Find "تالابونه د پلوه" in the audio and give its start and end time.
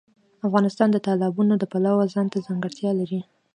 1.07-2.03